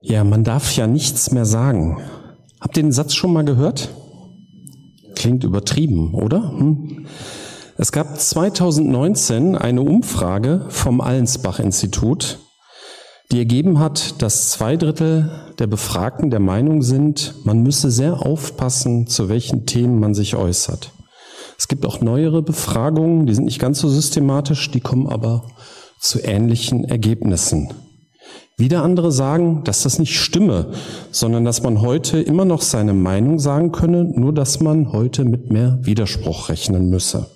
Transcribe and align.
Ja, 0.00 0.24
man 0.24 0.44
darf 0.44 0.76
ja 0.76 0.86
nichts 0.86 1.30
mehr 1.30 1.46
sagen. 1.46 1.98
Habt 2.60 2.76
ihr 2.76 2.82
den 2.82 2.92
Satz 2.92 3.14
schon 3.14 3.32
mal 3.32 3.44
gehört? 3.44 3.88
Klingt 5.14 5.44
übertrieben, 5.44 6.14
oder? 6.14 6.50
Hm? 6.50 7.06
Es 7.78 7.92
gab 7.92 8.18
2019 8.18 9.56
eine 9.56 9.82
Umfrage 9.82 10.66
vom 10.68 11.00
Allensbach-Institut, 11.00 12.38
die 13.32 13.38
ergeben 13.38 13.78
hat, 13.78 14.22
dass 14.22 14.50
zwei 14.50 14.76
Drittel 14.76 15.30
der 15.58 15.66
Befragten 15.66 16.30
der 16.30 16.40
Meinung 16.40 16.82
sind, 16.82 17.34
man 17.44 17.62
müsse 17.62 17.90
sehr 17.90 18.24
aufpassen, 18.24 19.06
zu 19.06 19.28
welchen 19.28 19.66
Themen 19.66 19.98
man 19.98 20.14
sich 20.14 20.36
äußert. 20.36 20.92
Es 21.58 21.68
gibt 21.68 21.86
auch 21.86 22.00
neuere 22.00 22.42
Befragungen, 22.42 23.26
die 23.26 23.34
sind 23.34 23.44
nicht 23.44 23.58
ganz 23.58 23.80
so 23.80 23.88
systematisch, 23.88 24.70
die 24.70 24.80
kommen 24.80 25.08
aber 25.08 25.44
zu 25.98 26.22
ähnlichen 26.22 26.84
Ergebnissen. 26.84 27.72
Wieder 28.58 28.82
andere 28.82 29.12
sagen, 29.12 29.64
dass 29.64 29.82
das 29.82 29.98
nicht 29.98 30.18
stimme, 30.18 30.72
sondern 31.10 31.44
dass 31.44 31.62
man 31.62 31.82
heute 31.82 32.20
immer 32.20 32.46
noch 32.46 32.62
seine 32.62 32.94
Meinung 32.94 33.38
sagen 33.38 33.70
könne, 33.70 34.04
nur 34.04 34.32
dass 34.32 34.60
man 34.60 34.92
heute 34.92 35.24
mit 35.24 35.50
mehr 35.50 35.78
Widerspruch 35.82 36.48
rechnen 36.48 36.88
müsse. 36.88 37.26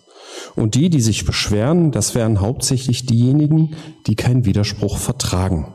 Und 0.56 0.74
die, 0.74 0.88
die 0.88 1.00
sich 1.00 1.26
beschweren, 1.26 1.90
das 1.90 2.14
wären 2.14 2.40
hauptsächlich 2.40 3.04
diejenigen, 3.04 3.76
die 4.06 4.16
keinen 4.16 4.46
Widerspruch 4.46 4.96
vertragen. 4.96 5.74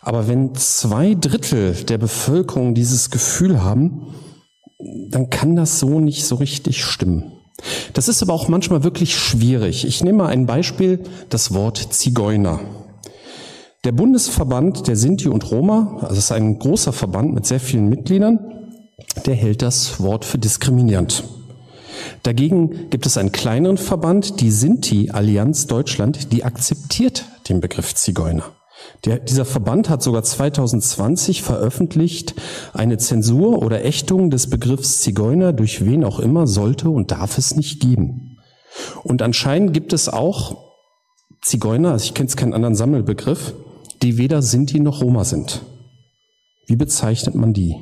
Aber 0.00 0.28
wenn 0.28 0.54
zwei 0.54 1.14
Drittel 1.14 1.72
der 1.72 1.98
Bevölkerung 1.98 2.74
dieses 2.74 3.10
Gefühl 3.10 3.64
haben, 3.64 4.14
dann 5.10 5.30
kann 5.30 5.56
das 5.56 5.80
so 5.80 5.98
nicht 5.98 6.24
so 6.24 6.36
richtig 6.36 6.84
stimmen. 6.84 7.32
Das 7.94 8.06
ist 8.06 8.22
aber 8.22 8.32
auch 8.34 8.46
manchmal 8.46 8.84
wirklich 8.84 9.16
schwierig. 9.16 9.84
Ich 9.84 10.04
nehme 10.04 10.18
mal 10.18 10.28
ein 10.28 10.46
Beispiel, 10.46 11.02
das 11.30 11.52
Wort 11.52 11.78
Zigeuner. 11.92 12.60
Der 13.86 13.92
Bundesverband 13.92 14.88
der 14.88 14.96
Sinti 14.96 15.28
und 15.28 15.48
Roma, 15.48 15.98
also 16.00 16.14
es 16.14 16.24
ist 16.24 16.32
ein 16.32 16.58
großer 16.58 16.92
Verband 16.92 17.32
mit 17.32 17.46
sehr 17.46 17.60
vielen 17.60 17.88
Mitgliedern, 17.88 18.40
der 19.26 19.36
hält 19.36 19.62
das 19.62 20.00
Wort 20.00 20.24
für 20.24 20.38
diskriminierend. 20.38 21.22
Dagegen 22.24 22.90
gibt 22.90 23.06
es 23.06 23.16
einen 23.16 23.30
kleineren 23.30 23.78
Verband, 23.78 24.40
die 24.40 24.50
Sinti 24.50 25.10
Allianz 25.12 25.68
Deutschland, 25.68 26.32
die 26.32 26.42
akzeptiert 26.42 27.26
den 27.48 27.60
Begriff 27.60 27.94
Zigeuner. 27.94 28.42
Der, 29.04 29.20
dieser 29.20 29.44
Verband 29.44 29.88
hat 29.88 30.02
sogar 30.02 30.24
2020 30.24 31.44
veröffentlicht, 31.44 32.34
eine 32.74 32.98
Zensur 32.98 33.62
oder 33.62 33.84
Ächtung 33.84 34.30
des 34.30 34.50
Begriffs 34.50 35.02
Zigeuner 35.02 35.52
durch 35.52 35.86
wen 35.86 36.02
auch 36.02 36.18
immer 36.18 36.48
sollte 36.48 36.90
und 36.90 37.12
darf 37.12 37.38
es 37.38 37.54
nicht 37.54 37.78
geben. 37.78 38.38
Und 39.04 39.22
anscheinend 39.22 39.74
gibt 39.74 39.92
es 39.92 40.08
auch 40.08 40.56
Zigeuner, 41.40 41.92
also 41.92 42.06
ich 42.06 42.14
kenne 42.14 42.26
es 42.26 42.36
keinen 42.36 42.52
anderen 42.52 42.74
Sammelbegriff, 42.74 43.54
die 44.02 44.18
weder 44.18 44.42
Sinti 44.42 44.80
noch 44.80 45.02
Roma 45.02 45.24
sind. 45.24 45.62
Wie 46.66 46.76
bezeichnet 46.76 47.34
man 47.34 47.52
die? 47.52 47.76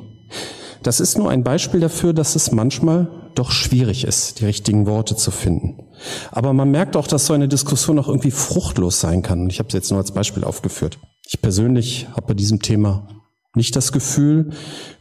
Das 0.83 0.99
ist 0.99 1.17
nur 1.17 1.31
ein 1.31 1.43
Beispiel 1.43 1.79
dafür, 1.79 2.13
dass 2.13 2.35
es 2.35 2.51
manchmal 2.51 3.07
doch 3.33 3.51
schwierig 3.51 4.03
ist, 4.03 4.39
die 4.39 4.45
richtigen 4.45 4.85
Worte 4.85 5.15
zu 5.15 5.31
finden. 5.31 5.83
Aber 6.31 6.53
man 6.53 6.69
merkt 6.69 6.95
auch, 6.95 7.07
dass 7.07 7.25
so 7.25 7.33
eine 7.33 7.47
Diskussion 7.47 7.97
auch 7.97 8.07
irgendwie 8.07 8.31
fruchtlos 8.31 8.99
sein 8.99 9.21
kann. 9.21 9.41
Und 9.41 9.49
ich 9.49 9.59
habe 9.59 9.67
es 9.67 9.73
jetzt 9.73 9.89
nur 9.89 9.99
als 9.99 10.11
Beispiel 10.11 10.43
aufgeführt. 10.43 10.99
Ich 11.27 11.41
persönlich 11.41 12.07
habe 12.11 12.27
bei 12.27 12.33
diesem 12.35 12.61
Thema 12.61 13.07
nicht 13.55 13.75
das 13.75 13.91
Gefühl, 13.91 14.51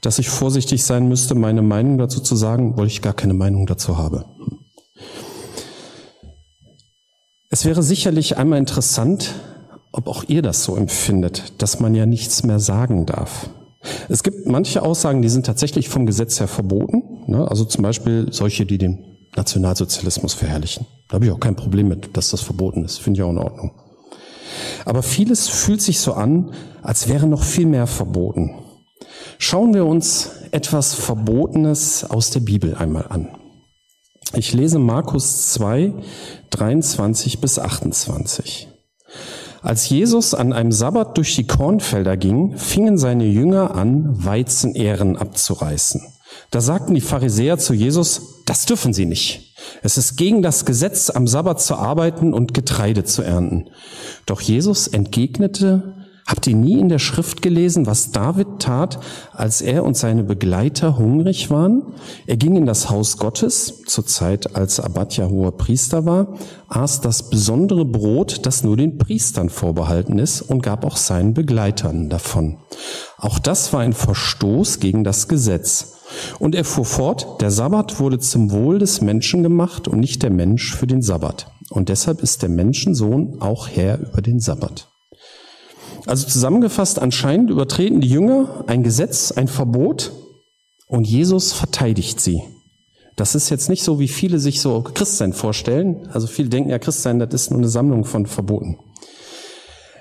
dass 0.01 0.19
ich 0.19 0.29
vorsichtig 0.29 0.85
sein 0.85 1.09
müsste, 1.09 1.35
meine 1.35 1.63
Meinung 1.63 1.99
dazu 1.99 2.21
zu 2.21 2.37
sagen, 2.37 2.77
weil 2.77 2.87
ich 2.87 3.03
gar 3.03 3.13
keine 3.13 3.35
Meinung 3.35 3.67
dazu 3.67 3.99
habe. 3.99 4.25
Es 7.51 7.65
wäre 7.65 7.83
sicherlich 7.83 8.37
einmal 8.37 8.59
interessant, 8.59 9.35
ob 9.95 10.09
auch 10.09 10.25
ihr 10.27 10.43
das 10.43 10.65
so 10.65 10.75
empfindet, 10.75 11.63
dass 11.63 11.79
man 11.79 11.95
ja 11.95 12.05
nichts 12.05 12.43
mehr 12.43 12.59
sagen 12.59 13.07
darf. 13.07 13.49
Es 14.09 14.25
gibt 14.25 14.45
manche 14.45 14.83
Aussagen, 14.83 15.23
die 15.23 15.29
sind 15.29 15.47
tatsächlich 15.47 15.89
vom 15.89 16.05
Gesetz 16.05 16.41
her 16.41 16.49
verboten. 16.49 17.03
Ne? 17.29 17.47
Also 17.49 17.65
zum 17.65 17.83
Beispiel 17.83 18.27
solche, 18.33 18.67
die 18.67 18.79
den 18.79 19.05
Nationalsozialismus 19.37 20.35
verherrlichen. 20.35 20.87
Da 21.09 21.15
habe 21.15 21.27
ich 21.27 21.31
auch 21.31 21.39
kein 21.39 21.55
Problem 21.55 21.87
mit, 21.87 22.17
dass 22.17 22.31
das 22.31 22.41
verboten 22.41 22.85
ist. 22.85 22.99
Finde 22.99 23.21
ich 23.21 23.23
auch 23.23 23.31
in 23.31 23.39
Ordnung. 23.39 23.71
Aber 24.85 25.05
vieles 25.05 25.49
fühlt 25.49 25.81
sich 25.81 26.01
so 26.01 26.15
an, 26.15 26.53
als 26.83 27.09
wäre 27.09 27.29
noch 27.29 27.45
viel 27.45 27.67
mehr 27.67 27.87
verboten. 27.87 28.57
Schauen 29.39 29.75
wir 29.75 29.87
uns 29.87 30.31
etwas 30.51 30.95
Verbotenes 30.95 32.05
aus 32.05 32.31
der 32.31 32.41
Bibel 32.41 32.75
einmal 32.75 33.07
an. 33.09 33.29
Ich 34.35 34.53
lese 34.53 34.81
Markus 34.81 35.53
2, 35.53 35.93
23 36.51 37.41
bis 37.41 37.61
28. 37.61 38.74
Als 39.65 39.89
Jesus 39.89 40.35
an 40.35 40.53
einem 40.53 40.73
Sabbat 40.73 41.17
durch 41.17 41.37
die 41.37 41.47
Kornfelder 41.47 42.19
ging, 42.19 42.55
fingen 42.59 42.99
seine 42.99 43.25
Jünger 43.25 43.75
an, 43.75 44.23
Weizenähren 44.23 45.17
abzureißen. 45.17 46.03
Da 46.51 46.61
sagten 46.61 46.93
die 46.93 47.01
Pharisäer 47.01 47.57
zu 47.57 47.73
Jesus, 47.73 48.43
das 48.45 48.67
dürfen 48.67 48.93
sie 48.93 49.07
nicht. 49.07 49.55
Es 49.83 49.97
ist 49.97 50.17
gegen 50.17 50.43
das 50.43 50.67
Gesetz, 50.67 51.09
am 51.09 51.27
Sabbat 51.27 51.63
zu 51.63 51.77
arbeiten 51.77 52.35
und 52.35 52.53
Getreide 52.53 53.05
zu 53.05 53.23
ernten. 53.23 53.71
Doch 54.27 54.43
Jesus 54.43 54.87
entgegnete, 54.87 55.95
Habt 56.27 56.47
ihr 56.47 56.57
nie 56.57 56.81
in 56.81 56.89
der 56.89 56.99
Schrift 56.99 57.43
gelesen, 57.43 57.85
was 57.87 58.11
David 58.11 58.47
tat, 58.59 58.99
als 59.33 59.61
er 59.61 59.85
und 59.85 59.95
seine 59.95 60.25
Begleiter 60.25 60.97
hungrig 60.97 61.51
waren? 61.51 61.83
Er 62.27 62.39
ging 62.39 62.57
in 62.57 62.65
das 62.65 62.89
Haus 62.89 63.19
Gottes, 63.19 63.83
zur 63.87 64.07
Zeit 64.07 64.57
als 64.57 64.81
Abatja 64.81 65.29
hoher 65.29 65.53
Priester 65.53 66.07
war, 66.07 66.39
aß 66.69 67.03
das 67.03 67.29
besondere 67.29 67.85
Brot, 67.85 68.47
das 68.47 68.65
nur 68.65 68.79
den 68.79 68.97
Priestern 68.97 69.51
vorbehalten 69.51 70.19
ist, 70.19 70.41
und 70.41 70.63
gab 70.63 70.87
auch 70.87 70.97
seinen 70.97 71.35
Begleitern 71.35 72.09
davon. 72.09 72.57
Auch 73.19 73.39
das 73.39 73.75
war 73.75 73.81
ein 73.81 73.93
Verstoß 73.93 74.81
gegen 74.81 75.05
das 75.05 75.29
Gesetz. 75.29 75.99
Und 76.39 76.55
er 76.55 76.65
fuhr 76.65 76.87
fort, 76.87 77.43
der 77.43 77.51
Sabbat 77.51 78.01
wurde 78.01 78.19
zum 78.19 78.51
Wohl 78.51 78.79
des 78.79 79.03
Menschen 79.03 79.43
gemacht 79.43 79.89
und 79.89 80.01
nicht 80.01 80.23
der 80.23 80.31
Mensch 80.31 80.75
für 80.75 80.87
den 80.87 81.03
Sabbat. 81.03 81.51
Und 81.69 81.91
deshalb 81.91 82.23
ist 82.23 82.41
der 82.41 82.49
Menschensohn 82.49 83.41
auch 83.41 83.69
Herr 83.69 83.99
über 83.99 84.23
den 84.23 84.41
Sabbat. 84.41 84.94
Also 86.07 86.27
zusammengefasst, 86.27 86.99
anscheinend 86.99 87.51
übertreten 87.51 88.01
die 88.01 88.09
Jünger 88.09 88.65
ein 88.67 88.83
Gesetz, 88.83 89.33
ein 89.33 89.49
Verbot 89.49 90.13
und 90.87 91.07
Jesus 91.07 91.53
verteidigt 91.53 92.21
sie. 92.21 92.43
Das 93.17 93.35
ist 93.35 93.49
jetzt 93.49 93.69
nicht 93.69 93.85
so, 93.85 94.01
wie 94.01 94.09
viele 94.09 94.39
sich 94.39 94.61
so 94.61 94.83
Christsein 94.83 95.33
vorstellen. 95.33 96.09
Also 96.13 96.27
viele 96.27 96.49
denken 96.49 96.71
ja, 96.71 96.79
Christsein, 96.79 97.21
das 97.21 97.33
ist 97.33 97.51
nur 97.51 97.61
eine 97.61 97.69
Sammlung 97.69 98.05
von 98.05 98.27
Verboten. 98.27 98.79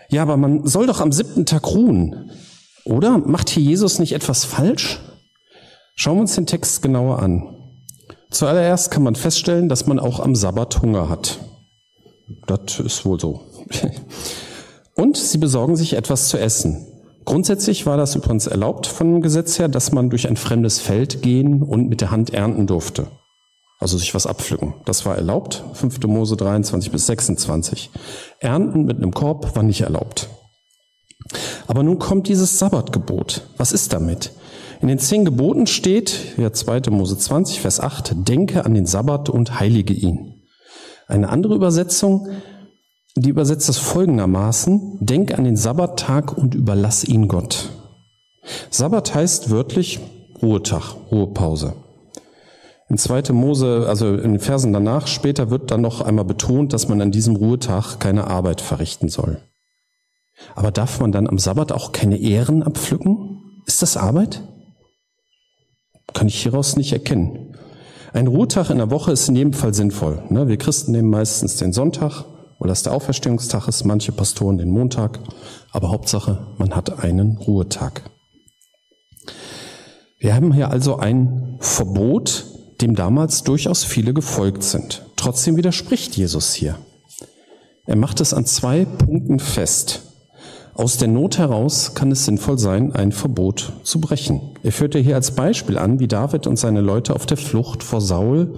Ja, 0.10 0.24
aber 0.24 0.36
man 0.36 0.68
soll 0.68 0.88
doch 0.88 1.00
am 1.00 1.12
siebten 1.12 1.46
Tag 1.46 1.68
ruhen. 1.68 2.32
Oder 2.86 3.18
macht 3.20 3.50
hier 3.50 3.64
Jesus 3.64 4.00
nicht 4.00 4.14
etwas 4.14 4.46
falsch? 4.46 5.00
Schauen 5.96 6.18
wir 6.18 6.22
uns 6.22 6.36
den 6.36 6.48
Text 6.48 6.82
genauer 6.82 7.20
an. 7.20 7.56
Zuallererst 8.30 8.90
kann 8.90 9.04
man 9.04 9.16
feststellen, 9.16 9.70
dass 9.70 9.86
man 9.86 10.00
auch 10.00 10.20
am 10.20 10.36
Sabbat 10.36 10.82
Hunger 10.82 11.08
hat. 11.08 11.40
Das 12.48 12.80
ist 12.80 13.06
wohl 13.06 13.20
so. 13.20 13.42
Und 14.96 15.18
sie 15.18 15.38
besorgen 15.38 15.76
sich 15.76 15.94
etwas 15.94 16.30
zu 16.30 16.38
essen. 16.38 16.86
Grundsätzlich 17.26 17.86
war 17.86 17.98
das 17.98 18.16
übrigens 18.16 18.48
erlaubt 18.48 18.86
von 18.86 19.14
dem 19.14 19.22
Gesetz 19.22 19.58
her, 19.58 19.70
dass 19.70 19.92
man 19.92 20.10
durch 20.10 20.28
ein 20.28 20.36
fremdes 20.36 20.80
Feld 20.80 21.22
gehen 21.22 21.64
und 21.64 21.88
mit 21.88 22.02
der 22.02 22.12
Hand 22.12 22.34
ernten 22.34 22.68
durfte. 22.68 23.08
Also 23.80 23.98
sich 23.98 24.14
was 24.14 24.28
abpflücken. 24.28 24.76
Das 24.86 25.06
war 25.06 25.16
erlaubt. 25.16 25.64
5. 25.74 26.04
Mose 26.08 26.38
23 26.38 26.92
bis 26.92 27.08
26. 27.08 27.90
Ernten 28.40 28.86
mit 28.86 28.98
einem 28.98 29.14
Korb 29.14 29.56
war 29.56 29.64
nicht 29.64 29.82
erlaubt. 29.82 30.30
Aber 31.68 31.84
nun 31.84 32.00
kommt 32.00 32.28
dieses 32.28 32.60
Sabbatgebot. 32.60 33.48
Was 33.58 33.72
ist 33.72 33.94
damit? 33.94 34.32
In 34.82 34.90
den 34.90 35.00
zehn 35.00 35.24
Geboten 35.24 35.66
steht, 35.66 36.38
ja 36.38 36.52
2. 36.52 36.92
Mose 36.92 37.18
20, 37.18 37.62
Vers 37.62 37.80
8, 37.80 38.28
denke 38.28 38.66
an 38.66 38.74
den 38.74 38.86
Sabbat 38.86 39.30
und 39.30 39.60
heilige 39.60 39.94
ihn. 39.94 40.42
Eine 41.08 41.30
andere 41.30 41.56
Übersetzung, 41.56 42.30
die 43.16 43.30
übersetzt 43.30 43.70
das 43.70 43.78
folgendermaßen, 43.78 44.98
denk 45.00 45.38
an 45.38 45.44
den 45.44 45.58
Sabbattag 45.58 46.38
und 46.38 46.56
überlass 46.56 47.04
ihn 47.04 47.28
Gott. 47.28 47.70
Sabbat 48.70 49.14
heißt 49.14 49.50
wörtlich 49.50 50.00
Ruhetag, 50.42 50.96
Ruhepause. 51.12 51.76
In 52.90 52.98
2. 52.98 53.34
Mose, 53.34 53.86
also 53.88 54.16
in 54.16 54.34
den 54.34 54.40
Versen 54.40 54.74
danach, 54.74 55.08
später 55.08 55.50
wird 55.50 55.72
dann 55.72 55.82
noch 55.82 56.02
einmal 56.02 56.26
betont, 56.26 56.74
dass 56.74 56.90
man 56.90 57.02
an 57.02 57.12
diesem 57.12 57.36
Ruhetag 57.36 58.00
keine 58.00 58.28
Arbeit 58.28 58.62
verrichten 58.62 59.10
soll. 59.10 59.40
Aber 60.56 60.72
darf 60.72 61.00
man 61.00 61.12
dann 61.12 61.28
am 61.28 61.40
Sabbat 61.40 61.72
auch 61.72 61.92
keine 61.92 62.18
Ehren 62.18 62.64
abpflücken? 62.64 63.62
Ist 63.66 63.82
das 63.82 63.96
Arbeit? 63.96 64.42
Kann 66.14 66.28
ich 66.28 66.42
hieraus 66.44 66.76
nicht 66.76 66.92
erkennen. 66.92 67.56
Ein 68.12 68.28
Ruhetag 68.28 68.70
in 68.70 68.78
der 68.78 68.92
Woche 68.92 69.12
ist 69.12 69.28
in 69.30 69.36
jedem 69.36 69.54
Fall 69.54 69.74
sinnvoll. 69.74 70.22
Ne? 70.30 70.48
Wir 70.48 70.58
Christen 70.58 70.92
nehmen 70.92 71.10
meistens 71.10 71.56
den 71.56 71.74
Sonntag, 71.74 72.26
oder 72.64 72.70
dass 72.70 72.84
der 72.84 72.94
Auferstehungstag 72.94 73.68
ist, 73.68 73.84
manche 73.84 74.14
Pastoren 74.14 74.58
den 74.58 74.70
Montag, 74.70 75.20
aber 75.72 75.92
Hauptsache, 75.92 76.48
man 76.58 76.74
hat 76.74 77.04
einen 77.04 77.36
Ruhetag. 77.36 78.04
Wir 80.18 80.34
haben 80.34 80.54
hier 80.54 80.70
also 80.70 80.96
ein 80.96 81.58
Verbot, 81.60 82.46
dem 82.80 82.96
damals 82.96 83.44
durchaus 83.44 83.84
viele 83.84 84.14
gefolgt 84.14 84.64
sind. 84.64 85.06
Trotzdem 85.18 85.58
widerspricht 85.58 86.16
Jesus 86.16 86.54
hier. 86.54 86.78
Er 87.86 87.98
macht 87.98 88.22
es 88.22 88.34
an 88.34 88.46
zwei 88.46 88.86
Punkten 88.86 89.40
fest. 89.40 90.14
Aus 90.74 90.96
der 90.96 91.10
Not 91.10 91.40
heraus 91.40 91.96
kann 91.96 92.12
es 92.12 92.24
sinnvoll 92.24 92.58
sein, 92.58 92.96
ein 92.96 93.12
Verbot 93.12 93.74
zu 93.84 94.00
brechen. 94.00 94.56
Er 94.64 94.72
führt 94.72 94.96
ja 94.96 95.02
hier 95.02 95.16
als 95.16 95.32
Beispiel 95.32 95.78
an, 95.78 96.00
wie 96.00 96.08
David 96.08 96.48
und 96.48 96.58
seine 96.58 96.80
Leute 96.80 97.14
auf 97.14 97.26
der 97.26 97.38
Flucht 97.38 97.84
vor 97.84 98.00
Saul 98.00 98.58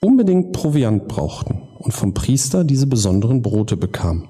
unbedingt 0.00 0.52
Proviant 0.52 1.08
brauchten 1.08 1.62
und 1.80 1.92
vom 1.92 2.14
Priester 2.14 2.64
diese 2.64 2.86
besonderen 2.86 3.42
Brote 3.42 3.76
bekamen. 3.76 4.28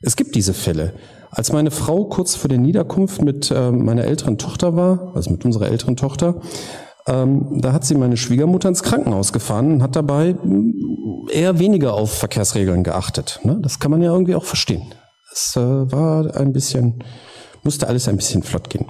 Es 0.00 0.16
gibt 0.16 0.34
diese 0.34 0.54
Fälle. 0.54 0.94
Als 1.30 1.52
meine 1.52 1.70
Frau 1.70 2.04
kurz 2.04 2.34
vor 2.34 2.48
der 2.48 2.58
Niederkunft 2.58 3.22
mit 3.22 3.50
äh, 3.50 3.70
meiner 3.70 4.04
älteren 4.04 4.38
Tochter 4.38 4.76
war, 4.76 5.12
also 5.14 5.30
mit 5.30 5.44
unserer 5.44 5.68
älteren 5.68 5.96
Tochter, 5.96 6.40
ähm, 7.06 7.60
da 7.60 7.72
hat 7.72 7.84
sie 7.84 7.94
meine 7.94 8.16
Schwiegermutter 8.16 8.68
ins 8.68 8.82
Krankenhaus 8.82 9.32
gefahren 9.32 9.72
und 9.72 9.82
hat 9.82 9.96
dabei 9.96 10.36
eher 11.30 11.58
weniger 11.58 11.94
auf 11.94 12.12
Verkehrsregeln 12.12 12.84
geachtet. 12.84 13.40
Ne? 13.42 13.58
Das 13.60 13.78
kann 13.78 13.90
man 13.90 14.02
ja 14.02 14.12
irgendwie 14.12 14.34
auch 14.34 14.44
verstehen. 14.44 14.94
Es 15.32 15.56
äh, 15.56 15.60
war 15.60 16.34
ein 16.36 16.52
bisschen, 16.52 17.04
musste 17.62 17.88
alles 17.88 18.08
ein 18.08 18.16
bisschen 18.16 18.42
flott 18.42 18.70
gehen. 18.70 18.86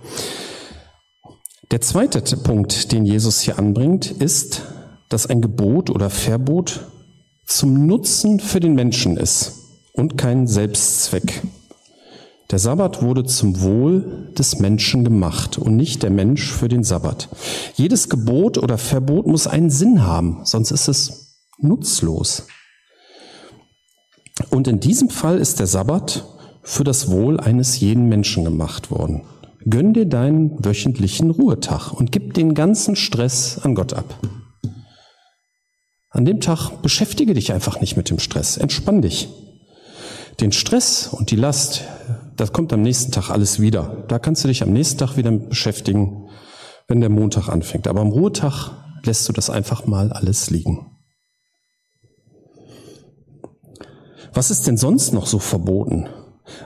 Der 1.71 1.81
zweite 1.81 2.21
Punkt, 2.37 2.93
den 2.93 3.05
Jesus 3.05 3.41
hier 3.41 3.59
anbringt, 3.59 4.11
ist, 4.11 4.63
dass 5.09 5.27
ein 5.27 5.41
Gebot 5.41 5.91
oder 5.91 6.09
Verbot 6.09 6.87
zum 7.49 7.87
Nutzen 7.87 8.41
für 8.41 8.61
den 8.61 8.75
Menschen 8.75 9.17
ist 9.17 9.55
und 9.95 10.19
kein 10.19 10.47
Selbstzweck. 10.47 11.43
Der 12.51 12.59
Sabbat 12.59 13.03
wurde 13.03 13.25
zum 13.25 13.63
Wohl 13.63 14.29
des 14.39 14.59
Menschen 14.59 15.03
gemacht 15.03 15.59
und 15.59 15.75
nicht 15.75 16.03
der 16.03 16.11
Mensch 16.11 16.53
für 16.53 16.69
den 16.69 16.85
Sabbat. 16.85 17.29
Jedes 17.75 18.09
Gebot 18.09 18.59
oder 18.59 18.79
Verbot 18.79 19.27
muss 19.27 19.47
einen 19.47 19.71
Sinn 19.71 20.05
haben, 20.05 20.41
sonst 20.45 20.71
ist 20.71 20.89
es 20.89 21.37
nutzlos. 21.59 22.47
Und 24.51 24.69
in 24.69 24.79
diesem 24.79 25.09
Fall 25.09 25.39
ist 25.39 25.59
der 25.59 25.67
Sabbat 25.67 26.27
für 26.63 26.85
das 26.85 27.11
Wohl 27.11 27.41
eines 27.41 27.81
jeden 27.81 28.09
Menschen 28.09 28.45
gemacht 28.45 28.91
worden. 28.91 29.23
Gönn 29.69 29.95
dir 29.95 30.07
deinen 30.07 30.65
wöchentlichen 30.65 31.31
Ruhetag 31.31 31.93
und 31.93 32.13
gib 32.13 32.35
den 32.35 32.55
ganzen 32.55 32.95
Stress 32.95 33.59
an 33.63 33.75
Gott 33.75 33.95
ab. 33.95 34.19
An 36.11 36.25
dem 36.25 36.41
Tag 36.41 36.81
beschäftige 36.81 37.35
dich 37.35 37.53
einfach 37.53 37.81
nicht 37.81 37.97
mit 37.97 38.09
dem 38.09 38.19
Stress, 38.19 38.57
entspann 38.57 39.03
dich. 39.03 39.29
Den 40.41 40.53
Stress 40.53 41.09
und 41.09 41.31
die 41.31 41.37
Last, 41.37 41.83
das 42.37 42.53
kommt 42.53 42.73
am 42.73 42.83
nächsten 42.83 43.13
Tag 43.13 43.31
alles 43.31 43.61
wieder. 43.61 44.05
Da 44.09 44.19
kannst 44.19 44.45
du 44.45 44.49
dich 44.49 44.63
am 44.63 44.73
nächsten 44.73 44.99
Tag 44.99 45.17
wieder 45.17 45.31
beschäftigen, 45.33 46.29
wenn 46.87 47.01
der 47.01 47.11
Montag 47.11 47.49
anfängt. 47.49 47.89
Aber 47.89 48.01
am 48.01 48.09
Ruhetag 48.09 48.71
lässt 49.05 49.29
du 49.29 49.33
das 49.33 49.51
einfach 49.51 49.87
mal 49.87 50.13
alles 50.13 50.51
liegen. 50.51 50.99
Was 54.33 54.51
ist 54.51 54.67
denn 54.67 54.77
sonst 54.77 55.13
noch 55.13 55.27
so 55.27 55.39
verboten? 55.39 56.09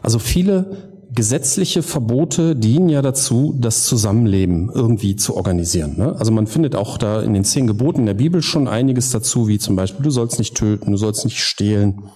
Also 0.02 0.18
viele 0.18 0.91
gesetzliche 1.14 1.82
Verbote 1.82 2.56
dienen 2.56 2.88
ja 2.88 3.02
dazu, 3.02 3.54
das 3.58 3.84
Zusammenleben 3.84 4.70
irgendwie 4.72 5.16
zu 5.16 5.36
organisieren. 5.36 5.96
Ne? 5.98 6.16
Also 6.18 6.32
man 6.32 6.46
findet 6.46 6.74
auch 6.74 6.96
da 6.98 7.20
in 7.20 7.34
den 7.34 7.44
zehn 7.44 7.66
Geboten 7.66 8.06
der 8.06 8.14
Bibel 8.14 8.42
schon 8.42 8.68
einiges 8.68 9.10
dazu, 9.10 9.48
wie 9.48 9.58
zum 9.58 9.76
Beispiel, 9.76 10.02
du 10.02 10.10
sollst 10.10 10.38
nicht 10.38 10.54
töten, 10.54 10.90
du 10.90 10.96
sollst 10.96 11.24
nicht 11.24 11.40
stehlen 11.40 12.10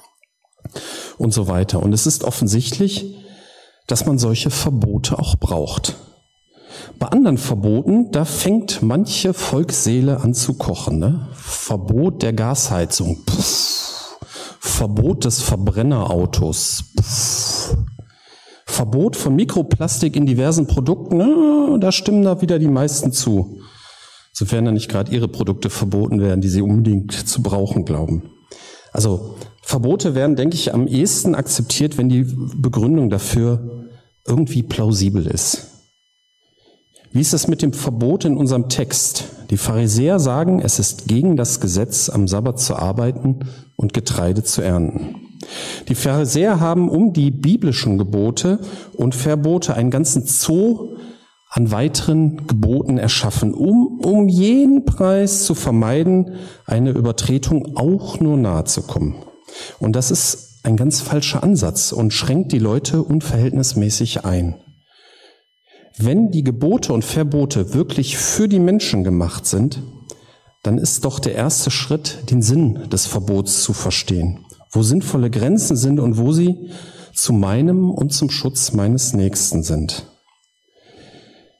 und 1.18 1.32
so 1.34 1.48
weiter. 1.48 1.82
Und 1.82 1.92
es 1.92 2.06
ist 2.06 2.24
offensichtlich, 2.24 3.16
dass 3.86 4.06
man 4.06 4.18
solche 4.18 4.50
Verbote 4.50 5.18
auch 5.18 5.36
braucht. 5.36 5.96
Bei 6.98 7.08
anderen 7.08 7.38
Verboten, 7.38 8.10
da 8.10 8.24
fängt 8.24 8.82
manche 8.82 9.34
Volksseele 9.34 10.20
an 10.20 10.34
zu 10.34 10.54
kochen. 10.54 10.98
Ne? 10.98 11.28
Verbot 11.34 12.22
der 12.22 12.32
Gasheizung. 12.32 13.24
Puff. 13.24 14.18
Verbot 14.60 15.24
des 15.24 15.42
Verbrennerautos. 15.42 16.84
Puff. 16.96 17.45
Verbot 18.76 19.16
von 19.16 19.34
Mikroplastik 19.34 20.16
in 20.16 20.26
diversen 20.26 20.66
Produkten. 20.66 21.16
Na, 21.16 21.78
da 21.78 21.90
stimmen 21.92 22.22
da 22.22 22.42
wieder 22.42 22.58
die 22.58 22.68
meisten 22.68 23.10
zu. 23.10 23.60
Sofern 24.34 24.66
da 24.66 24.70
nicht 24.70 24.90
gerade 24.90 25.10
ihre 25.10 25.28
Produkte 25.28 25.70
verboten 25.70 26.20
werden, 26.20 26.42
die 26.42 26.50
sie 26.50 26.60
unbedingt 26.60 27.10
zu 27.12 27.42
brauchen 27.42 27.86
glauben. 27.86 28.24
Also 28.92 29.36
Verbote 29.62 30.14
werden, 30.14 30.36
denke 30.36 30.56
ich, 30.56 30.74
am 30.74 30.86
ehesten 30.86 31.34
akzeptiert, 31.34 31.96
wenn 31.96 32.10
die 32.10 32.26
Begründung 32.54 33.08
dafür 33.08 33.86
irgendwie 34.26 34.62
plausibel 34.62 35.26
ist. 35.26 35.68
Wie 37.12 37.22
ist 37.22 37.32
es 37.32 37.48
mit 37.48 37.62
dem 37.62 37.72
Verbot 37.72 38.26
in 38.26 38.36
unserem 38.36 38.68
Text? 38.68 39.24
Die 39.48 39.56
Pharisäer 39.56 40.20
sagen, 40.20 40.60
es 40.60 40.78
ist 40.78 41.08
gegen 41.08 41.38
das 41.38 41.60
Gesetz, 41.60 42.10
am 42.10 42.28
Sabbat 42.28 42.60
zu 42.60 42.76
arbeiten 42.76 43.46
und 43.76 43.94
Getreide 43.94 44.44
zu 44.44 44.60
ernten. 44.60 45.25
Die 45.88 45.94
Pharisäer 45.94 46.60
haben 46.60 46.88
um 46.88 47.12
die 47.12 47.30
biblischen 47.30 47.98
Gebote 47.98 48.60
und 48.94 49.14
Verbote 49.14 49.74
einen 49.74 49.90
ganzen 49.90 50.26
Zoo 50.26 50.96
an 51.50 51.70
weiteren 51.70 52.46
Geboten 52.46 52.98
erschaffen, 52.98 53.54
um 53.54 54.00
um 54.00 54.28
jeden 54.28 54.84
Preis 54.84 55.44
zu 55.44 55.54
vermeiden, 55.54 56.32
eine 56.66 56.90
Übertretung 56.90 57.76
auch 57.76 58.20
nur 58.20 58.36
nahe 58.36 58.64
zu 58.64 58.82
kommen. 58.82 59.16
Und 59.78 59.96
das 59.96 60.10
ist 60.10 60.60
ein 60.64 60.76
ganz 60.76 61.00
falscher 61.00 61.42
Ansatz 61.42 61.92
und 61.92 62.12
schränkt 62.12 62.52
die 62.52 62.58
Leute 62.58 63.02
unverhältnismäßig 63.02 64.24
ein. 64.24 64.56
Wenn 65.96 66.30
die 66.30 66.44
Gebote 66.44 66.92
und 66.92 67.04
Verbote 67.04 67.72
wirklich 67.72 68.18
für 68.18 68.48
die 68.48 68.58
Menschen 68.58 69.02
gemacht 69.02 69.46
sind, 69.46 69.82
dann 70.62 70.78
ist 70.78 71.04
doch 71.04 71.20
der 71.20 71.34
erste 71.34 71.70
Schritt, 71.70 72.30
den 72.30 72.42
Sinn 72.42 72.90
des 72.90 73.06
Verbots 73.06 73.62
zu 73.62 73.72
verstehen, 73.72 74.44
wo 74.76 74.82
sinnvolle 74.82 75.30
Grenzen 75.30 75.76
sind 75.76 75.98
und 75.98 76.18
wo 76.18 76.32
sie 76.32 76.70
zu 77.14 77.32
meinem 77.32 77.90
und 77.90 78.12
zum 78.12 78.30
Schutz 78.30 78.72
meines 78.72 79.14
Nächsten 79.14 79.62
sind. 79.62 80.04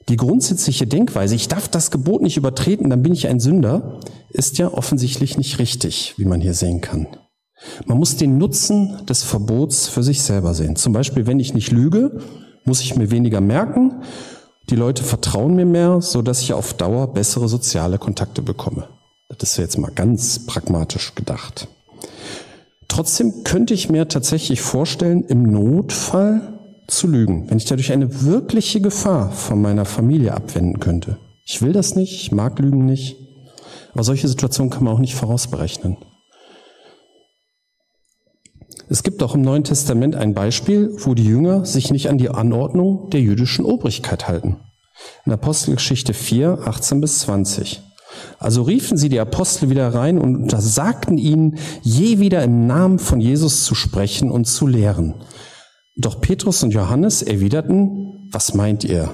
Die 0.07 0.15
grundsätzliche 0.15 0.87
Denkweise, 0.87 1.35
ich 1.35 1.49
darf 1.49 1.67
das 1.67 1.91
Gebot 1.91 2.21
nicht 2.21 2.37
übertreten, 2.37 2.89
dann 2.89 3.03
bin 3.03 3.11
ich 3.11 3.27
ein 3.27 3.41
Sünder, 3.41 3.99
ist 4.29 4.57
ja 4.57 4.71
offensichtlich 4.71 5.37
nicht 5.37 5.59
richtig, 5.59 6.13
wie 6.17 6.25
man 6.25 6.39
hier 6.39 6.53
sehen 6.53 6.79
kann. 6.79 7.07
Man 7.85 7.97
muss 7.97 8.15
den 8.15 8.37
Nutzen 8.37 9.05
des 9.05 9.23
Verbots 9.23 9.89
für 9.89 10.03
sich 10.03 10.21
selber 10.21 10.53
sehen. 10.53 10.75
Zum 10.75 10.93
Beispiel, 10.93 11.25
wenn 11.25 11.39
ich 11.39 11.53
nicht 11.53 11.71
lüge, 11.71 12.21
muss 12.63 12.81
ich 12.81 12.95
mir 12.95 13.11
weniger 13.11 13.41
merken. 13.41 14.03
Die 14.69 14.75
Leute 14.75 15.03
vertrauen 15.03 15.55
mir 15.55 15.65
mehr, 15.65 16.01
so 16.01 16.21
dass 16.21 16.41
ich 16.41 16.53
auf 16.53 16.75
Dauer 16.75 17.13
bessere 17.13 17.49
soziale 17.49 17.97
Kontakte 17.97 18.41
bekomme. 18.41 18.87
Das 19.39 19.51
ist 19.51 19.57
jetzt 19.57 19.77
mal 19.77 19.91
ganz 19.91 20.45
pragmatisch 20.45 21.15
gedacht. 21.15 21.67
Trotzdem 22.87 23.43
könnte 23.43 23.73
ich 23.73 23.89
mir 23.89 24.07
tatsächlich 24.07 24.61
vorstellen, 24.61 25.23
im 25.23 25.43
Notfall 25.43 26.59
zu 26.87 27.07
lügen, 27.07 27.49
wenn 27.49 27.57
ich 27.57 27.65
dadurch 27.65 27.91
eine 27.91 28.23
wirkliche 28.23 28.81
Gefahr 28.81 29.31
von 29.31 29.61
meiner 29.61 29.85
Familie 29.85 30.33
abwenden 30.33 30.79
könnte. 30.79 31.17
Ich 31.45 31.61
will 31.61 31.73
das 31.73 31.95
nicht, 31.95 32.13
ich 32.13 32.31
mag 32.31 32.59
Lügen 32.59 32.85
nicht, 32.85 33.17
aber 33.93 34.03
solche 34.03 34.27
Situationen 34.27 34.69
kann 34.69 34.83
man 34.83 34.93
auch 34.93 34.99
nicht 34.99 35.15
vorausberechnen. 35.15 35.97
Es 38.89 39.03
gibt 39.03 39.21
auch 39.21 39.35
im 39.35 39.41
Neuen 39.41 39.65
Testament 39.65 40.15
ein 40.15 40.33
Beispiel, 40.33 40.95
wo 40.99 41.13
die 41.13 41.25
Jünger 41.25 41.65
sich 41.65 41.91
nicht 41.91 42.09
an 42.09 42.17
die 42.17 42.29
Anordnung 42.29 43.09
der 43.09 43.19
jüdischen 43.19 43.65
Obrigkeit 43.65 44.29
halten. 44.29 44.57
In 45.25 45.33
Apostelgeschichte 45.33 46.13
4, 46.13 46.59
18 46.65 47.01
bis 47.01 47.19
20. 47.19 47.81
Also 48.39 48.63
riefen 48.63 48.97
sie 48.97 49.09
die 49.09 49.19
Apostel 49.19 49.69
wieder 49.69 49.93
rein 49.93 50.17
und 50.17 50.35
untersagten 50.35 51.17
ihnen, 51.17 51.57
je 51.81 52.19
wieder 52.19 52.43
im 52.43 52.67
Namen 52.67 52.99
von 52.99 53.19
Jesus 53.19 53.63
zu 53.63 53.75
sprechen 53.75 54.31
und 54.31 54.45
zu 54.45 54.67
lehren. 54.67 55.15
Doch 55.95 56.21
Petrus 56.21 56.63
und 56.63 56.71
Johannes 56.71 57.21
erwiderten, 57.21 58.29
was 58.31 58.53
meint 58.53 58.83
ihr? 58.83 59.09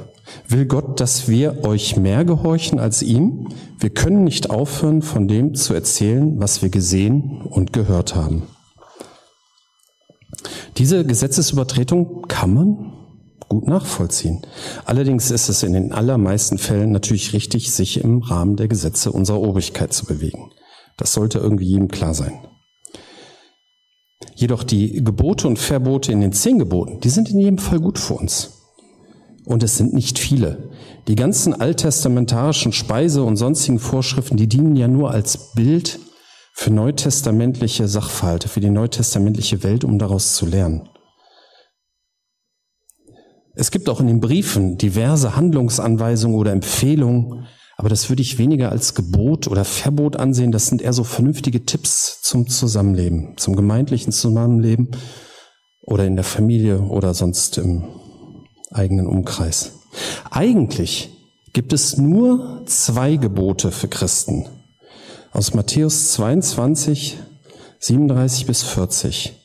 Will 0.47 0.65
Gott, 0.65 0.99
dass 0.99 1.27
wir 1.27 1.63
euch 1.63 1.97
mehr 1.97 2.25
gehorchen 2.25 2.79
als 2.79 3.01
ihm? 3.01 3.49
Wir 3.79 3.89
können 3.89 4.23
nicht 4.23 4.49
aufhören, 4.49 5.01
von 5.01 5.27
dem 5.27 5.53
zu 5.53 5.73
erzählen, 5.73 6.39
was 6.39 6.61
wir 6.61 6.69
gesehen 6.69 7.41
und 7.41 7.73
gehört 7.73 8.15
haben. 8.15 8.43
Diese 10.77 11.05
Gesetzesübertretung 11.05 12.23
kann 12.27 12.53
man 12.53 12.92
gut 13.47 13.67
nachvollziehen. 13.67 14.41
Allerdings 14.85 15.31
ist 15.31 15.49
es 15.49 15.63
in 15.63 15.73
den 15.73 15.91
allermeisten 15.91 16.57
Fällen 16.57 16.91
natürlich 16.91 17.33
richtig, 17.33 17.71
sich 17.71 18.03
im 18.03 18.21
Rahmen 18.21 18.55
der 18.55 18.67
Gesetze 18.67 19.11
unserer 19.11 19.41
Obrigkeit 19.41 19.93
zu 19.93 20.05
bewegen. 20.05 20.51
Das 20.97 21.13
sollte 21.13 21.39
irgendwie 21.39 21.65
jedem 21.65 21.87
klar 21.87 22.13
sein. 22.13 22.39
Jedoch 24.35 24.63
die 24.63 25.03
Gebote 25.03 25.47
und 25.47 25.59
Verbote 25.59 26.11
in 26.11 26.21
den 26.21 26.33
zehn 26.33 26.59
Geboten, 26.59 26.99
die 27.01 27.09
sind 27.09 27.29
in 27.29 27.39
jedem 27.39 27.57
Fall 27.57 27.79
gut 27.79 27.99
für 27.99 28.15
uns. 28.15 28.63
Und 29.45 29.63
es 29.63 29.77
sind 29.77 29.93
nicht 29.93 30.19
viele. 30.19 30.69
Die 31.07 31.15
ganzen 31.15 31.53
alttestamentarischen 31.53 32.71
Speise 32.71 33.23
und 33.23 33.35
sonstigen 33.35 33.79
Vorschriften, 33.79 34.37
die 34.37 34.47
dienen 34.47 34.75
ja 34.75 34.87
nur 34.87 35.11
als 35.11 35.53
Bild 35.53 35.99
für 36.53 36.71
neutestamentliche 36.71 37.87
Sachverhalte, 37.87 38.47
für 38.47 38.61
die 38.61 38.69
neutestamentliche 38.69 39.63
Welt, 39.63 39.83
um 39.83 39.99
daraus 39.99 40.35
zu 40.35 40.45
lernen. 40.45 40.87
Es 43.55 43.71
gibt 43.71 43.87
auch 43.89 43.99
in 43.99 44.07
den 44.07 44.19
Briefen 44.19 44.77
diverse 44.77 45.35
Handlungsanweisungen 45.35 46.37
oder 46.37 46.51
Empfehlungen, 46.51 47.45
aber 47.77 47.89
das 47.89 48.09
würde 48.09 48.21
ich 48.21 48.37
weniger 48.37 48.71
als 48.71 48.95
Gebot 48.95 49.47
oder 49.47 49.65
Verbot 49.65 50.15
ansehen. 50.15 50.51
Das 50.51 50.67
sind 50.67 50.81
eher 50.81 50.93
so 50.93 51.03
vernünftige 51.03 51.65
Tipps 51.65 52.21
zum 52.21 52.47
Zusammenleben, 52.47 53.33
zum 53.37 53.55
gemeindlichen 53.55 54.11
Zusammenleben, 54.11 54.89
oder 55.85 56.05
in 56.05 56.15
der 56.15 56.23
Familie 56.23 56.81
oder 56.81 57.13
sonst 57.13 57.57
im 57.57 57.83
eigenen 58.71 59.05
Umkreis. 59.05 59.73
Eigentlich 60.31 61.09
gibt 61.51 61.73
es 61.73 61.97
nur 61.97 62.63
zwei 62.65 63.17
Gebote 63.17 63.71
für 63.71 63.87
Christen. 63.87 64.47
Aus 65.31 65.53
Matthäus 65.53 66.13
22, 66.13 67.17
37 67.79 68.45
bis 68.45 68.63
40. 68.63 69.42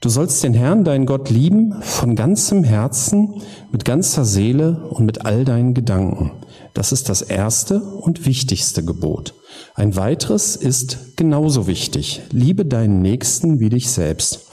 Du 0.00 0.08
sollst 0.08 0.42
den 0.42 0.54
Herrn, 0.54 0.84
deinen 0.84 1.04
Gott, 1.04 1.28
lieben 1.28 1.74
von 1.82 2.16
ganzem 2.16 2.64
Herzen, 2.64 3.42
mit 3.70 3.84
ganzer 3.84 4.24
Seele 4.24 4.88
und 4.88 5.04
mit 5.04 5.26
all 5.26 5.44
deinen 5.44 5.74
Gedanken. 5.74 6.32
Das 6.72 6.90
ist 6.90 7.10
das 7.10 7.20
erste 7.20 7.80
und 7.82 8.24
wichtigste 8.24 8.82
Gebot. 8.82 9.34
Ein 9.74 9.96
weiteres 9.96 10.56
ist 10.56 11.18
genauso 11.18 11.66
wichtig. 11.66 12.22
Liebe 12.30 12.64
deinen 12.64 13.02
Nächsten 13.02 13.60
wie 13.60 13.68
dich 13.68 13.90
selbst. 13.90 14.46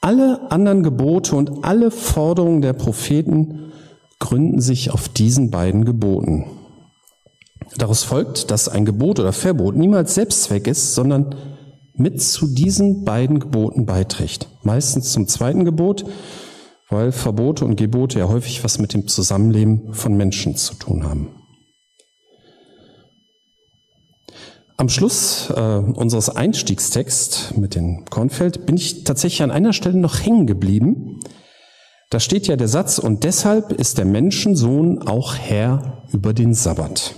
Alle 0.00 0.50
anderen 0.50 0.82
Gebote 0.82 1.36
und 1.36 1.62
alle 1.64 1.92
Forderungen 1.92 2.60
der 2.60 2.72
Propheten 2.72 3.72
gründen 4.18 4.60
sich 4.60 4.90
auf 4.90 5.08
diesen 5.08 5.52
beiden 5.52 5.84
Geboten. 5.84 6.46
Daraus 7.76 8.02
folgt, 8.02 8.50
dass 8.50 8.68
ein 8.68 8.84
Gebot 8.84 9.20
oder 9.20 9.32
Verbot 9.32 9.76
niemals 9.76 10.14
Selbstzweck 10.14 10.66
ist, 10.66 10.96
sondern 10.96 11.36
mit 11.94 12.22
zu 12.22 12.46
diesen 12.46 13.04
beiden 13.04 13.40
Geboten 13.40 13.86
beiträgt. 13.86 14.48
Meistens 14.62 15.12
zum 15.12 15.26
zweiten 15.28 15.64
Gebot, 15.64 16.04
weil 16.88 17.12
Verbote 17.12 17.64
und 17.64 17.76
Gebote 17.76 18.18
ja 18.18 18.28
häufig 18.28 18.64
was 18.64 18.78
mit 18.78 18.94
dem 18.94 19.08
Zusammenleben 19.08 19.94
von 19.94 20.16
Menschen 20.16 20.56
zu 20.56 20.74
tun 20.74 21.04
haben. 21.04 21.28
Am 24.76 24.88
Schluss 24.88 25.48
äh, 25.50 25.60
unseres 25.60 26.28
Einstiegstexts 26.28 27.54
mit 27.56 27.74
dem 27.74 28.04
Kornfeld 28.06 28.66
bin 28.66 28.76
ich 28.76 29.04
tatsächlich 29.04 29.42
an 29.42 29.50
einer 29.50 29.72
Stelle 29.72 29.98
noch 29.98 30.24
hängen 30.24 30.46
geblieben. 30.46 31.20
Da 32.10 32.20
steht 32.20 32.46
ja 32.46 32.56
der 32.56 32.68
Satz, 32.68 32.98
und 32.98 33.24
deshalb 33.24 33.72
ist 33.72 33.98
der 33.98 34.04
Menschensohn 34.04 35.00
auch 35.00 35.36
Herr 35.36 36.02
über 36.12 36.34
den 36.34 36.52
Sabbat. 36.52 37.14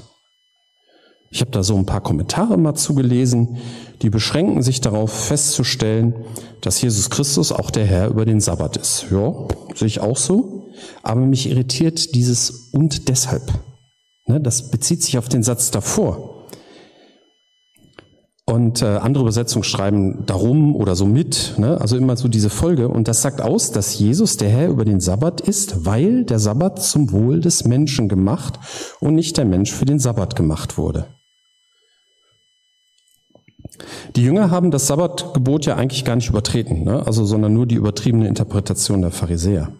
Ich 1.34 1.40
habe 1.40 1.50
da 1.50 1.64
so 1.64 1.76
ein 1.76 1.84
paar 1.84 2.00
Kommentare 2.00 2.56
mal 2.56 2.76
zugelesen, 2.76 3.56
die 4.02 4.08
beschränken 4.08 4.62
sich 4.62 4.80
darauf 4.80 5.10
festzustellen, 5.10 6.14
dass 6.60 6.80
Jesus 6.80 7.10
Christus 7.10 7.50
auch 7.50 7.72
der 7.72 7.84
Herr 7.84 8.06
über 8.06 8.24
den 8.24 8.38
Sabbat 8.38 8.76
ist. 8.76 9.06
Ja, 9.10 9.34
sehe 9.74 9.88
ich 9.88 9.98
auch 9.98 10.16
so. 10.16 10.68
Aber 11.02 11.22
mich 11.22 11.50
irritiert 11.50 12.14
dieses 12.14 12.70
und 12.72 13.08
deshalb. 13.08 13.42
Ne, 14.28 14.40
das 14.40 14.70
bezieht 14.70 15.02
sich 15.02 15.18
auf 15.18 15.28
den 15.28 15.42
Satz 15.42 15.72
davor. 15.72 16.46
Und 18.46 18.82
äh, 18.82 18.84
andere 18.84 19.22
Übersetzungen 19.22 19.64
schreiben 19.64 20.26
darum 20.26 20.76
oder 20.76 20.94
so 20.94 21.04
mit, 21.04 21.54
ne? 21.58 21.80
also 21.80 21.96
immer 21.96 22.16
so 22.16 22.28
diese 22.28 22.50
Folge. 22.50 22.88
Und 22.88 23.08
das 23.08 23.22
sagt 23.22 23.40
aus, 23.40 23.72
dass 23.72 23.98
Jesus 23.98 24.36
der 24.36 24.50
Herr 24.50 24.68
über 24.68 24.84
den 24.84 25.00
Sabbat 25.00 25.40
ist, 25.40 25.84
weil 25.84 26.22
der 26.24 26.38
Sabbat 26.38 26.80
zum 26.80 27.10
Wohl 27.10 27.40
des 27.40 27.64
Menschen 27.64 28.08
gemacht 28.08 28.60
und 29.00 29.16
nicht 29.16 29.36
der 29.36 29.46
Mensch 29.46 29.72
für 29.72 29.84
den 29.84 29.98
Sabbat 29.98 30.36
gemacht 30.36 30.78
wurde. 30.78 31.06
Die 34.16 34.22
Jünger 34.22 34.50
haben 34.50 34.70
das 34.70 34.86
Sabbatgebot 34.86 35.66
ja 35.66 35.76
eigentlich 35.76 36.04
gar 36.04 36.16
nicht 36.16 36.28
übertreten, 36.28 36.84
ne? 36.84 37.06
also 37.06 37.24
sondern 37.24 37.54
nur 37.54 37.66
die 37.66 37.74
übertriebene 37.74 38.28
Interpretation 38.28 39.02
der 39.02 39.10
Pharisäer. 39.10 39.72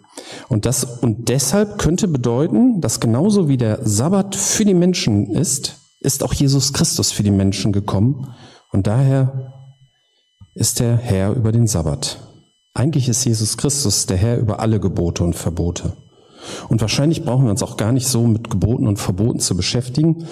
Und 0.47 0.65
das 0.65 0.83
und 0.83 1.29
deshalb 1.29 1.77
könnte 1.77 2.07
bedeuten, 2.07 2.81
dass 2.81 2.99
genauso 2.99 3.47
wie 3.47 3.57
der 3.57 3.79
Sabbat 3.83 4.35
für 4.35 4.65
die 4.65 4.73
Menschen 4.73 5.31
ist, 5.31 5.77
ist 5.99 6.23
auch 6.23 6.33
Jesus 6.33 6.73
Christus 6.73 7.11
für 7.11 7.23
die 7.23 7.31
Menschen 7.31 7.71
gekommen 7.71 8.33
und 8.71 8.87
daher 8.87 9.53
ist 10.53 10.81
er 10.81 10.97
Herr 10.97 11.33
über 11.33 11.51
den 11.51 11.67
Sabbat. 11.67 12.17
Eigentlich 12.73 13.09
ist 13.09 13.23
Jesus 13.25 13.57
Christus 13.57 14.05
der 14.05 14.17
Herr 14.17 14.37
über 14.37 14.59
alle 14.59 14.79
Gebote 14.79 15.23
und 15.23 15.35
Verbote. 15.35 15.93
Und 16.69 16.81
wahrscheinlich 16.81 17.23
brauchen 17.23 17.45
wir 17.45 17.51
uns 17.51 17.63
auch 17.63 17.77
gar 17.77 17.91
nicht 17.91 18.07
so 18.07 18.27
mit 18.27 18.49
Geboten 18.49 18.87
und 18.87 18.97
Verboten 18.97 19.39
zu 19.39 19.55
beschäftigen, 19.55 20.27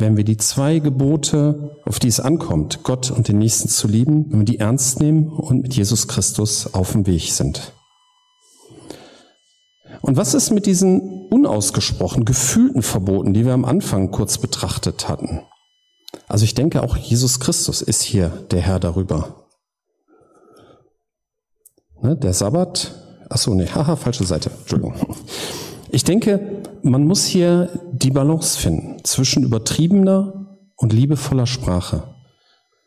wenn 0.00 0.16
wir 0.16 0.24
die 0.24 0.36
zwei 0.36 0.78
Gebote, 0.78 1.76
auf 1.84 1.98
die 1.98 2.08
es 2.08 2.20
ankommt, 2.20 2.82
Gott 2.82 3.10
und 3.10 3.28
den 3.28 3.38
Nächsten 3.38 3.68
zu 3.68 3.86
lieben, 3.86 4.26
wenn 4.30 4.40
wir 4.40 4.44
die 4.44 4.58
ernst 4.58 5.00
nehmen 5.00 5.28
und 5.28 5.62
mit 5.62 5.74
Jesus 5.74 6.08
Christus 6.08 6.74
auf 6.74 6.92
dem 6.92 7.06
Weg 7.06 7.32
sind. 7.32 7.72
Und 10.00 10.16
was 10.16 10.34
ist 10.34 10.50
mit 10.50 10.66
diesen 10.66 11.28
unausgesprochen 11.28 12.24
gefühlten 12.24 12.82
Verboten, 12.82 13.34
die 13.34 13.44
wir 13.44 13.52
am 13.52 13.64
Anfang 13.64 14.10
kurz 14.10 14.38
betrachtet 14.38 15.08
hatten? 15.08 15.42
Also 16.26 16.44
ich 16.44 16.54
denke, 16.54 16.82
auch 16.82 16.96
Jesus 16.96 17.38
Christus 17.38 17.82
ist 17.82 18.02
hier 18.02 18.28
der 18.50 18.60
Herr 18.60 18.80
darüber. 18.80 19.46
Ne, 22.02 22.16
der 22.16 22.32
Sabbat, 22.32 22.94
ach 23.28 23.36
so, 23.36 23.52
nee, 23.52 23.66
haha, 23.66 23.96
falsche 23.96 24.24
Seite, 24.24 24.50
Entschuldigung. 24.50 24.94
Ich 25.90 26.04
denke, 26.04 26.59
man 26.82 27.04
muss 27.04 27.26
hier 27.26 27.68
die 27.92 28.10
Balance 28.10 28.58
finden 28.58 29.04
zwischen 29.04 29.42
übertriebener 29.42 30.58
und 30.76 30.92
liebevoller 30.92 31.46
Sprache. 31.46 32.14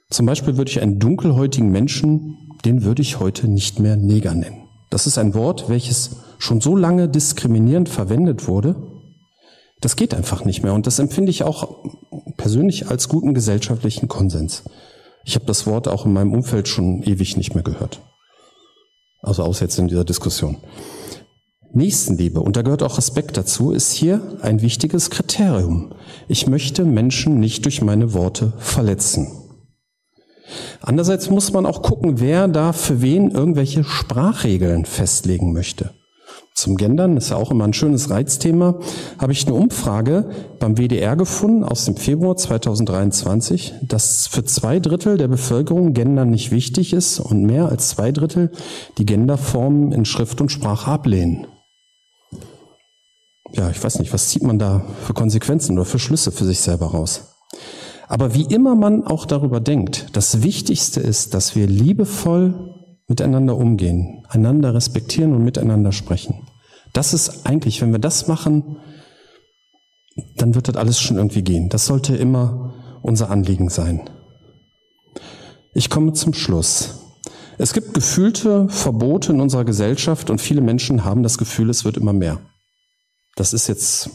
Zum 0.10 0.26
Beispiel 0.26 0.58
würde 0.58 0.72
ich 0.72 0.82
einen 0.82 1.00
dunkelhäutigen 1.00 1.72
Menschen, 1.72 2.38
den 2.66 2.84
würde 2.84 3.02
ich 3.02 3.20
heute 3.20 3.48
nicht 3.48 3.80
mehr 3.80 3.96
Neger 3.96 4.34
nennen. 4.34 4.68
Das 4.90 5.08
ist 5.08 5.18
ein 5.18 5.34
Wort, 5.34 5.70
welches 5.70 6.18
schon 6.38 6.62
so 6.62 6.76
lange 6.76 7.10
diskriminierend 7.10 7.90
verwendet 7.90 8.48
wurde. 8.48 8.76
Das 9.82 9.96
geht 9.96 10.14
einfach 10.14 10.46
nicht 10.46 10.64
mehr. 10.64 10.74
Und 10.74 10.88
das 10.88 11.00
empfinde 11.00 11.32
ich 11.32 11.44
auch 11.44 11.84
persönlich 12.38 12.88
als 12.90 13.10
guten 13.10 13.34
gesellschaftlichen 13.34 14.08
Konsens. 14.08 14.64
Ich 15.26 15.36
habe 15.36 15.46
das 15.46 15.66
Wort 15.66 15.88
auch 15.88 16.06
in 16.06 16.14
meinem 16.14 16.34
Umfeld 16.34 16.68
schon 16.68 17.02
ewig 17.04 17.38
nicht 17.38 17.56
mehr 17.56 17.64
gehört. 17.64 18.02
Also 19.22 19.44
außer 19.44 19.66
jetzt 19.66 19.80
in 19.80 19.88
dieser 19.88 20.04
Diskussion. 20.06 20.58
Nächstenliebe, 21.76 22.40
und 22.40 22.56
da 22.56 22.62
gehört 22.62 22.84
auch 22.84 22.98
Respekt 22.98 23.36
dazu, 23.36 23.72
ist 23.72 23.92
hier 23.92 24.22
ein 24.42 24.62
wichtiges 24.62 25.10
Kriterium. 25.10 25.94
Ich 26.28 26.48
möchte 26.48 26.86
Menschen 26.86 27.40
nicht 27.40 27.66
durch 27.66 27.82
meine 27.82 28.14
Worte 28.14 28.54
verletzen. 28.58 29.28
Andererseits 30.82 31.30
muss 31.30 31.52
man 31.54 31.66
auch 31.66 31.82
gucken, 31.82 32.20
wer 32.20 32.48
da 32.48 32.74
für 32.74 33.02
wen 33.02 33.32
irgendwelche 33.32 33.84
Sprachregeln 33.84 34.86
festlegen 34.86 35.54
möchte. 35.54 35.92
Zum 36.56 36.78
Gendern 36.78 37.18
ist 37.18 37.32
ja 37.32 37.38
auch 37.38 37.50
immer 37.50 37.64
ein 37.64 37.74
schönes 37.74 38.12
Reizthema. 38.12 38.76
Habe 39.18 39.32
ich 39.32 39.48
eine 39.48 39.56
Umfrage 39.56 40.30
beim 40.60 40.78
WDR 40.78 41.16
gefunden 41.16 41.64
aus 41.64 41.86
dem 41.86 41.96
Februar 41.96 42.38
2023, 42.38 43.74
dass 43.82 44.28
für 44.28 44.46
zwei 44.46 44.80
Drittel 44.80 45.18
der 45.18 45.28
Bevölkerung 45.28 45.94
Gendern 45.94 46.30
nicht 46.30 46.52
wichtig 46.52 46.94
ist 46.94 47.20
und 47.20 47.44
mehr 47.44 47.70
als 47.70 47.90
zwei 47.90 48.12
Drittel 48.12 48.52
die 49.00 49.06
Genderformen 49.06 49.92
in 49.92 50.06
Schrift 50.06 50.42
und 50.42 50.52
Sprache 50.52 50.92
ablehnen. 50.92 51.48
Ja, 53.54 53.70
ich 53.70 53.84
weiß 53.84 54.00
nicht, 54.00 54.12
was 54.14 54.30
zieht 54.30 54.44
man 54.44 54.58
da 54.58 54.82
für 55.06 55.14
Konsequenzen 55.14 55.78
oder 55.78 55.86
für 55.86 56.00
Schlüsse 56.00 56.32
für 56.32 56.46
sich 56.46 56.60
selber 56.60 56.88
raus? 56.88 57.36
Aber 58.08 58.34
wie 58.34 58.44
immer 58.44 58.76
man 58.76 59.06
auch 59.06 59.26
darüber 59.26 59.60
denkt, 59.60 60.08
das 60.14 60.42
Wichtigste 60.42 61.00
ist, 61.00 61.34
dass 61.34 61.56
wir 61.56 61.68
liebevoll 61.68 62.74
miteinander 63.08 63.56
umgehen, 63.56 64.26
einander 64.28 64.74
respektieren 64.74 65.34
und 65.34 65.44
miteinander 65.44 65.92
sprechen. 65.92 66.48
Das 66.94 67.14
ist 67.14 67.46
eigentlich, 67.46 67.82
wenn 67.82 67.92
wir 67.92 68.00
das 68.00 68.28
machen, 68.28 68.78
dann 70.38 70.56
wird 70.56 70.68
das 70.68 70.76
alles 70.76 71.00
schon 71.00 71.18
irgendwie 71.18 71.44
gehen. 71.44 71.70
Das 71.70 71.86
sollte 71.86 72.16
immer 72.16 72.74
unser 73.02 73.30
Anliegen 73.30 73.70
sein. 73.70 74.02
Ich 75.74 75.90
komme 75.90 76.14
zum 76.14 76.34
Schluss. 76.34 77.00
Es 77.58 77.74
gibt 77.74 77.94
gefühlte 77.94 78.68
Verbote 78.70 79.32
in 79.32 79.42
unserer 79.42 79.66
Gesellschaft 79.66 80.30
und 80.30 80.42
viele 80.42 80.62
Menschen 80.62 81.04
haben 81.04 81.24
das 81.24 81.38
Gefühl, 81.38 81.70
es 81.70 81.86
wird 81.86 81.98
immer 81.98 82.14
mehr. 82.14 82.40
Das 83.36 83.54
ist 83.54 83.68
jetzt, 83.68 84.10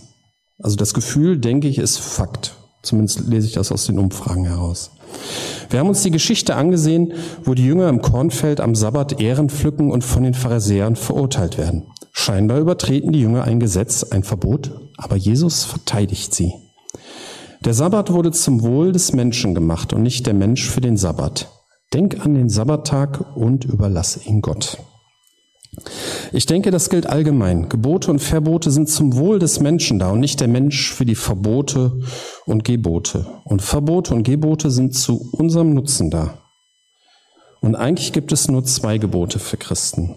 also 0.58 0.76
das 0.76 0.94
Gefühl, 0.94 1.38
denke 1.38 1.68
ich, 1.68 1.78
ist 1.78 1.98
Fakt. 1.98 2.54
Zumindest 2.82 3.20
lese 3.26 3.46
ich 3.46 3.54
das 3.54 3.72
aus 3.72 3.87
den 3.87 3.98
Umfragen 3.98 4.44
heraus. 4.44 4.92
Wir 5.70 5.80
haben 5.80 5.88
uns 5.88 6.02
die 6.02 6.10
Geschichte 6.10 6.54
angesehen, 6.54 7.12
wo 7.44 7.54
die 7.54 7.64
Jünger 7.64 7.88
im 7.88 8.00
Kornfeld 8.00 8.60
am 8.60 8.75
Sabbat 8.75 9.20
Ehren 9.20 9.50
pflücken 9.50 9.90
und 9.90 10.04
von 10.04 10.22
den 10.22 10.34
Pharisäern 10.34 10.96
verurteilt 10.96 11.58
werden. 11.58 11.84
Scheinbar 12.12 12.58
übertreten 12.58 13.12
die 13.12 13.20
Jünger 13.20 13.44
ein 13.44 13.60
Gesetz, 13.60 14.04
ein 14.04 14.22
Verbot, 14.22 14.70
aber 14.96 15.16
Jesus 15.16 15.64
verteidigt 15.64 16.34
sie. 16.34 16.54
Der 17.64 17.75
Sabbat 17.75 18.12
wurde 18.12 18.30
zum 18.30 18.62
Wohl 18.62 18.92
des 18.92 19.12
Menschen 19.12 19.54
gemacht 19.54 19.92
und 19.92 20.02
nicht 20.02 20.26
der 20.26 20.34
Mensch 20.34 20.68
für 20.68 20.80
den 20.80 20.96
Sabbat. 20.96 21.48
Denk 21.92 22.25
an 22.25 22.34
den 22.34 22.48
Sabbattag 22.48 23.37
und 23.37 23.64
überlasse 23.64 24.20
ihn 24.25 24.42
Gott. 24.42 24.78
Ich 26.32 26.47
denke, 26.47 26.70
das 26.70 26.90
gilt 26.90 27.06
allgemein. 27.06 27.68
Gebote 27.68 28.11
und 28.11 28.20
Verbote 28.20 28.70
sind 28.70 28.88
zum 28.88 29.16
Wohl 29.16 29.38
des 29.38 29.61
Menschen 29.61 29.99
da 29.99 30.11
und 30.11 30.20
nicht 30.20 30.40
der 30.40 30.49
Mensch 30.49 30.92
für 30.92 31.04
die 31.04 31.14
Verbote 31.14 32.00
und 32.47 32.64
Gebote. 32.64 33.26
Und 33.44 33.62
Verbote 33.62 34.14
und 34.14 34.23
Gebote 34.23 34.70
sind 34.70 34.94
zu 34.94 35.28
unserem 35.32 35.75
Nutzen 35.75 36.11
da. 36.11 36.38
Und 37.61 37.75
eigentlich 37.75 38.12
gibt 38.12 38.32
es 38.32 38.49
nur 38.49 38.64
zwei 38.64 38.99
Gebote 38.99 39.38
für 39.38 39.56
Christen. 39.56 40.16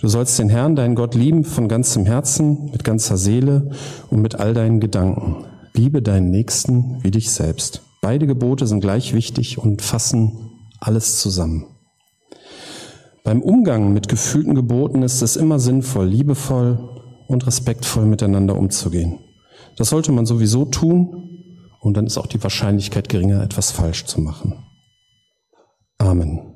Du 0.00 0.08
sollst 0.08 0.38
den 0.38 0.50
Herrn, 0.50 0.76
deinen 0.76 0.94
Gott, 0.94 1.14
lieben 1.14 1.44
von 1.44 1.68
ganzem 1.68 2.04
Herzen, 2.04 2.70
mit 2.70 2.84
ganzer 2.84 3.16
Seele 3.16 3.70
und 4.10 4.20
mit 4.20 4.34
all 4.34 4.52
deinen 4.52 4.78
Gedanken. 4.78 5.46
Liebe 5.72 6.02
deinen 6.02 6.30
Nächsten 6.30 7.02
wie 7.02 7.10
dich 7.10 7.30
selbst. 7.30 7.82
Beide 8.02 8.26
Gebote 8.26 8.66
sind 8.66 8.80
gleich 8.80 9.14
wichtig 9.14 9.58
und 9.58 9.82
fassen 9.82 10.50
alles 10.80 11.18
zusammen. 11.18 11.66
Beim 13.26 13.42
Umgang 13.42 13.92
mit 13.92 14.06
gefühlten 14.06 14.54
Geboten 14.54 15.02
ist 15.02 15.20
es 15.20 15.34
immer 15.34 15.58
sinnvoll, 15.58 16.06
liebevoll 16.06 16.78
und 17.26 17.44
respektvoll 17.44 18.06
miteinander 18.06 18.56
umzugehen. 18.56 19.18
Das 19.76 19.88
sollte 19.88 20.12
man 20.12 20.26
sowieso 20.26 20.64
tun 20.64 21.42
und 21.80 21.96
dann 21.96 22.06
ist 22.06 22.18
auch 22.18 22.28
die 22.28 22.40
Wahrscheinlichkeit 22.40 23.08
geringer, 23.08 23.42
etwas 23.42 23.72
falsch 23.72 24.04
zu 24.04 24.20
machen. 24.20 24.64
Amen. 25.98 26.55